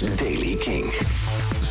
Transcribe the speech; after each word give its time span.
Daily 0.00 0.56
King. 0.56 0.90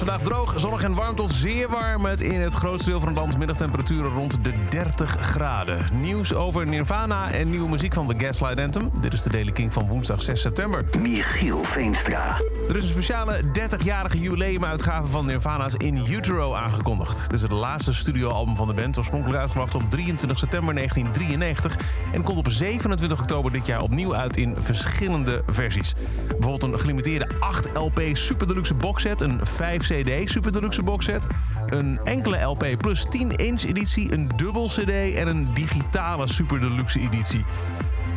Vandaag 0.01 0.21
droog, 0.21 0.53
zonnig 0.59 0.83
en 0.83 0.93
warm 0.93 1.15
tot 1.15 1.31
zeer 1.31 1.69
warm. 1.69 2.01
Met 2.01 2.21
in 2.21 2.41
het 2.41 2.53
grootste 2.53 2.89
deel 2.89 2.99
van 2.99 3.09
het 3.09 3.17
land 3.17 3.37
middagtemperaturen 3.37 4.11
rond 4.11 4.43
de 4.43 4.51
30 4.69 5.17
graden. 5.19 5.85
Nieuws 6.01 6.33
over 6.33 6.67
Nirvana 6.67 7.31
en 7.31 7.49
nieuwe 7.49 7.69
muziek 7.69 7.93
van 7.93 8.07
The 8.07 8.25
Gaslight 8.25 8.59
Anthem. 8.59 8.91
Dit 9.01 9.13
is 9.13 9.21
de 9.21 9.29
Daily 9.29 9.51
King 9.51 9.73
van 9.73 9.87
woensdag 9.87 10.21
6 10.21 10.41
september. 10.41 10.85
Michiel 10.99 11.63
Veenstra. 11.63 12.37
Er 12.69 12.75
is 12.75 12.83
een 12.83 12.89
speciale 12.89 13.41
30-jarige 13.43 14.19
jubileumuitgave 14.19 15.07
van 15.07 15.25
Nirvana's 15.25 15.73
In 15.77 16.05
Utero 16.09 16.53
aangekondigd. 16.53 17.23
Het 17.23 17.33
is 17.33 17.41
het 17.41 17.51
laatste 17.51 17.93
studioalbum 17.93 18.55
van 18.55 18.67
de 18.67 18.73
band, 18.73 18.97
oorspronkelijk 18.97 19.39
uitgebracht 19.39 19.75
op 19.75 19.89
23 19.89 20.39
september 20.39 20.75
1993... 20.75 21.85
en 22.13 22.23
komt 22.23 22.37
op 22.37 22.49
27 22.49 23.21
oktober 23.21 23.51
dit 23.51 23.65
jaar 23.65 23.81
opnieuw 23.81 24.15
uit 24.15 24.37
in 24.37 24.55
verschillende 24.57 25.43
versies. 25.47 25.93
Bijvoorbeeld 26.27 26.63
een 26.63 26.79
gelimiteerde 26.79 27.27
8 27.39 27.69
LP 27.73 28.01
Super 28.13 28.47
Deluxe 28.47 28.73
boxset, 28.73 29.21
een 29.21 29.39
5 29.43 29.89
CD 29.91 30.29
Super 30.29 30.51
Deluxe 30.51 30.83
boxset... 30.83 31.27
een 31.69 31.99
enkele 32.03 32.41
LP 32.41 32.65
plus 32.77 33.05
10 33.09 33.35
inch 33.35 33.63
editie, 33.63 34.13
een 34.13 34.29
dubbel 34.35 34.67
CD 34.67 35.15
en 35.15 35.27
een 35.27 35.47
digitale 35.53 36.27
Super 36.27 36.59
Deluxe 36.59 36.99
editie. 36.99 37.43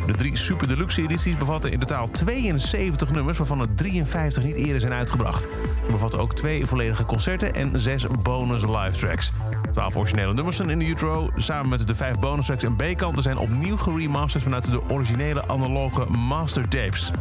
De 0.05 0.13
drie 0.13 0.35
Super 0.35 0.67
Deluxe 0.67 1.01
edities 1.01 1.37
bevatten 1.37 1.71
in 1.71 1.79
totaal 1.79 2.09
72 2.11 3.11
nummers... 3.11 3.37
waarvan 3.37 3.59
er 3.59 3.75
53 3.75 4.43
niet 4.43 4.55
eerder 4.55 4.79
zijn 4.79 4.93
uitgebracht. 4.93 5.41
Ze 5.85 5.91
bevatten 5.91 6.19
ook 6.19 6.35
twee 6.35 6.65
volledige 6.65 7.05
concerten 7.05 7.55
en 7.55 7.81
zes 7.81 8.07
bonus 8.23 8.61
live 8.61 8.97
tracks. 8.97 9.31
12 9.71 9.95
originele 9.95 10.33
nummers 10.33 10.57
zijn 10.57 10.69
in 10.69 10.79
de 10.79 10.85
Utro. 10.85 11.29
Samen 11.35 11.69
met 11.69 11.87
de 11.87 11.95
vijf 11.95 12.19
bonus 12.19 12.45
tracks 12.45 12.63
en 12.63 12.75
B-kanten 12.75 13.23
zijn 13.23 13.37
opnieuw 13.37 13.77
geremasterd... 13.77 14.43
vanuit 14.43 14.71
de 14.71 14.89
originele 14.89 15.47
analoge 15.47 16.05
mastertapes. 16.05 17.11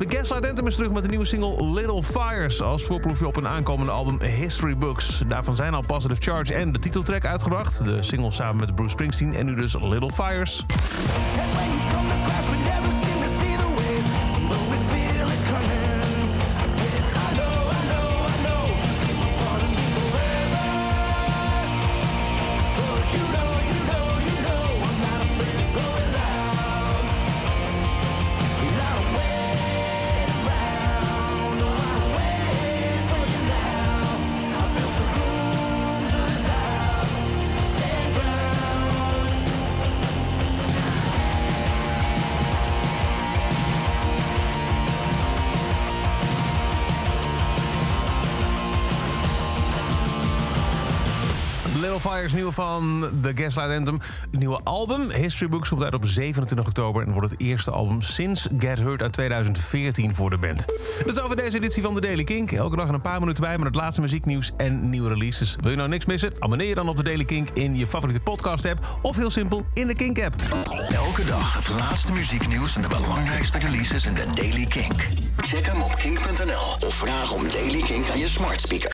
De 0.00 0.16
Gaslight 0.16 0.48
Anthem 0.48 0.66
is 0.66 0.74
terug 0.74 0.90
met 0.90 1.02
de 1.02 1.08
nieuwe 1.08 1.24
single 1.24 1.64
Little 1.64 2.02
Fires... 2.02 2.62
als 2.62 2.84
voorproefje 2.84 3.26
op 3.26 3.36
een 3.36 3.48
aankomende 3.48 3.92
album 3.92 4.22
History 4.22 4.76
Books. 4.76 5.22
Daarvan 5.26 5.56
zijn 5.56 5.74
al 5.74 5.82
Positive 5.82 6.22
Charge 6.22 6.54
en 6.54 6.72
de 6.72 6.78
titeltrack 6.78 7.26
uitgebracht. 7.26 7.84
De 7.84 8.02
single 8.02 8.30
samen 8.30 8.56
met 8.56 8.74
Bruce 8.74 8.90
Springsteen 8.90 9.34
en 9.34 9.46
nu 9.46 9.54
dus 9.54 9.74
Little 9.80 10.12
Fires. 10.12 10.64
Little 51.80 52.00
Fires, 52.00 52.32
nieuw 52.32 52.50
van 52.50 53.10
The 53.22 53.32
Gaslight 53.34 53.76
Anthem. 53.76 53.98
Het 54.30 54.40
nieuwe 54.40 54.60
album, 54.64 55.10
History 55.10 55.50
Books, 55.50 55.68
komt 55.68 55.82
uit 55.82 55.94
op 55.94 56.06
27 56.06 56.66
oktober... 56.66 57.06
en 57.06 57.12
wordt 57.12 57.30
het 57.30 57.40
eerste 57.40 57.70
album 57.70 58.02
sinds 58.02 58.48
Get 58.58 58.78
Hurt 58.78 59.02
uit 59.02 59.12
2014 59.12 60.14
voor 60.14 60.30
de 60.30 60.38
band. 60.38 60.66
Dat 61.06 61.16
is 61.16 61.20
over 61.20 61.36
deze 61.36 61.56
editie 61.56 61.82
van 61.82 61.94
The 61.94 62.00
Daily 62.00 62.24
Kink. 62.24 62.52
Elke 62.52 62.76
dag 62.76 62.88
een 62.88 63.00
paar 63.00 63.20
minuten 63.20 63.42
bij 63.42 63.58
met 63.58 63.66
het 63.66 63.74
laatste 63.74 64.00
muzieknieuws 64.00 64.52
en 64.56 64.90
nieuwe 64.90 65.08
releases. 65.08 65.56
Wil 65.60 65.70
je 65.70 65.76
nou 65.76 65.88
niks 65.88 66.04
missen? 66.04 66.32
Abonneer 66.38 66.68
je 66.68 66.74
dan 66.74 66.88
op 66.88 66.96
The 66.96 67.02
Daily 67.02 67.24
Kink 67.24 67.48
in 67.50 67.76
je 67.76 67.86
favoriete 67.86 68.22
podcast-app... 68.22 68.98
of 69.02 69.16
heel 69.16 69.30
simpel 69.30 69.64
in 69.74 69.86
de 69.86 69.94
Kink-app. 69.94 70.34
Elke 70.88 71.24
dag 71.24 71.54
het 71.54 71.68
laatste 71.68 72.12
muzieknieuws 72.12 72.76
en 72.76 72.82
de 72.82 72.88
belangrijkste 72.88 73.58
releases 73.58 74.06
in 74.06 74.14
de 74.14 74.26
Daily 74.34 74.66
Kink. 74.66 75.06
Check 75.36 75.66
hem 75.66 75.82
op 75.82 75.96
kink.nl 75.96 76.86
of 76.86 76.94
vraag 76.94 77.32
om 77.32 77.42
Daily 77.48 77.80
Kink 77.80 78.08
aan 78.08 78.18
je 78.18 78.28
smart 78.28 78.60
speaker. 78.60 78.88